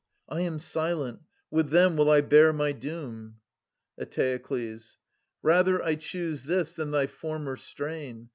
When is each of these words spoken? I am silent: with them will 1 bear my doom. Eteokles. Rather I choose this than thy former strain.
I 0.27 0.41
am 0.41 0.57
silent: 0.57 1.19
with 1.51 1.69
them 1.69 1.95
will 1.95 2.07
1 2.07 2.27
bear 2.27 2.51
my 2.51 2.71
doom. 2.71 3.35
Eteokles. 3.99 4.95
Rather 5.43 5.79
I 5.83 5.93
choose 5.93 6.45
this 6.45 6.73
than 6.73 6.89
thy 6.89 7.05
former 7.05 7.55
strain. 7.55 8.29